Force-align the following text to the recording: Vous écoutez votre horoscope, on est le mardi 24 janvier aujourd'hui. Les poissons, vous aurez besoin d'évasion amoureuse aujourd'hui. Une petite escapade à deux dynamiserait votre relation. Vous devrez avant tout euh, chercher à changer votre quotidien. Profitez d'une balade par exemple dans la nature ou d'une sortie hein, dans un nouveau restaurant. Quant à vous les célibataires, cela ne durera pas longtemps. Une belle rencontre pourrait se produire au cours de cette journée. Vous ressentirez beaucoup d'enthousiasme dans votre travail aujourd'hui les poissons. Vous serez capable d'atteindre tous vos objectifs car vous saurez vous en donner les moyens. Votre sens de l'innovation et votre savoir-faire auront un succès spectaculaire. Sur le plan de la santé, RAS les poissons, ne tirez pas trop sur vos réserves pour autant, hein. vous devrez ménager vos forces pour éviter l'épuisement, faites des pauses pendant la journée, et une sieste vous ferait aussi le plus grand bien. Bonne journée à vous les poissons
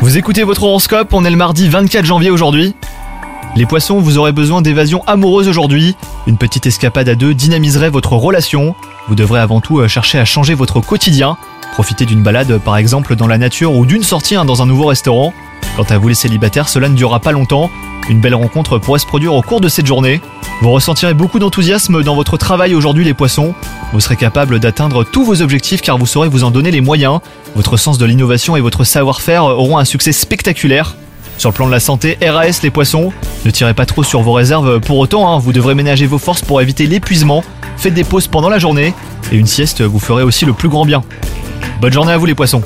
Vous 0.00 0.18
écoutez 0.18 0.44
votre 0.44 0.62
horoscope, 0.62 1.12
on 1.12 1.24
est 1.24 1.30
le 1.30 1.36
mardi 1.36 1.68
24 1.68 2.04
janvier 2.04 2.30
aujourd'hui. 2.30 2.76
Les 3.56 3.66
poissons, 3.66 3.98
vous 3.98 4.18
aurez 4.18 4.30
besoin 4.30 4.62
d'évasion 4.62 5.02
amoureuse 5.08 5.48
aujourd'hui. 5.48 5.96
Une 6.28 6.36
petite 6.36 6.64
escapade 6.64 7.08
à 7.08 7.16
deux 7.16 7.34
dynamiserait 7.34 7.90
votre 7.90 8.12
relation. 8.12 8.76
Vous 9.08 9.16
devrez 9.16 9.40
avant 9.40 9.60
tout 9.60 9.80
euh, 9.80 9.88
chercher 9.88 10.20
à 10.20 10.24
changer 10.24 10.54
votre 10.54 10.78
quotidien. 10.80 11.36
Profitez 11.72 12.06
d'une 12.06 12.22
balade 12.22 12.56
par 12.58 12.76
exemple 12.76 13.16
dans 13.16 13.26
la 13.26 13.36
nature 13.36 13.74
ou 13.74 13.84
d'une 13.84 14.04
sortie 14.04 14.36
hein, 14.36 14.44
dans 14.44 14.62
un 14.62 14.66
nouveau 14.66 14.86
restaurant. 14.86 15.32
Quant 15.78 15.84
à 15.90 15.96
vous 15.96 16.08
les 16.08 16.16
célibataires, 16.16 16.68
cela 16.68 16.88
ne 16.88 16.96
durera 16.96 17.20
pas 17.20 17.30
longtemps. 17.30 17.70
Une 18.08 18.20
belle 18.20 18.34
rencontre 18.34 18.78
pourrait 18.78 18.98
se 18.98 19.06
produire 19.06 19.32
au 19.32 19.42
cours 19.42 19.60
de 19.60 19.68
cette 19.68 19.86
journée. 19.86 20.20
Vous 20.60 20.72
ressentirez 20.72 21.14
beaucoup 21.14 21.38
d'enthousiasme 21.38 22.02
dans 22.02 22.16
votre 22.16 22.36
travail 22.36 22.74
aujourd'hui 22.74 23.04
les 23.04 23.14
poissons. 23.14 23.54
Vous 23.92 24.00
serez 24.00 24.16
capable 24.16 24.58
d'atteindre 24.58 25.04
tous 25.04 25.22
vos 25.22 25.40
objectifs 25.40 25.80
car 25.80 25.96
vous 25.96 26.04
saurez 26.04 26.28
vous 26.28 26.42
en 26.42 26.50
donner 26.50 26.72
les 26.72 26.80
moyens. 26.80 27.20
Votre 27.54 27.76
sens 27.76 27.96
de 27.96 28.04
l'innovation 28.04 28.56
et 28.56 28.60
votre 28.60 28.82
savoir-faire 28.82 29.44
auront 29.44 29.78
un 29.78 29.84
succès 29.84 30.10
spectaculaire. 30.10 30.96
Sur 31.36 31.50
le 31.50 31.54
plan 31.54 31.68
de 31.68 31.70
la 31.70 31.78
santé, 31.78 32.18
RAS 32.20 32.58
les 32.64 32.72
poissons, 32.72 33.12
ne 33.44 33.50
tirez 33.52 33.72
pas 33.72 33.86
trop 33.86 34.02
sur 34.02 34.20
vos 34.22 34.32
réserves 34.32 34.80
pour 34.80 34.98
autant, 34.98 35.32
hein. 35.32 35.38
vous 35.38 35.52
devrez 35.52 35.76
ménager 35.76 36.06
vos 36.06 36.18
forces 36.18 36.42
pour 36.42 36.60
éviter 36.60 36.88
l'épuisement, 36.88 37.44
faites 37.76 37.94
des 37.94 38.02
pauses 38.02 38.26
pendant 38.26 38.48
la 38.48 38.58
journée, 38.58 38.94
et 39.30 39.36
une 39.36 39.46
sieste 39.46 39.80
vous 39.82 40.00
ferait 40.00 40.24
aussi 40.24 40.44
le 40.44 40.54
plus 40.54 40.68
grand 40.68 40.84
bien. 40.84 41.04
Bonne 41.80 41.92
journée 41.92 42.10
à 42.10 42.16
vous 42.16 42.26
les 42.26 42.34
poissons 42.34 42.64